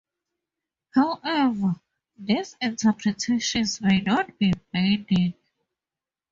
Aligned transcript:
However, 0.95 1.79
these 2.17 2.57
interpretations 2.59 3.79
may 3.81 4.01
not 4.01 4.35
be 4.39 4.51
binding. 4.73 5.35